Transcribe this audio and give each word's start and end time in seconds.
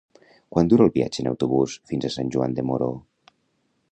Quant 0.53 0.71
dura 0.71 0.85
el 0.89 0.93
viatge 0.95 1.21
en 1.23 1.29
autobús 1.33 1.77
fins 1.91 2.09
a 2.09 2.13
Sant 2.15 2.33
Joan 2.37 2.57
de 2.61 2.65
Moró? 2.71 2.91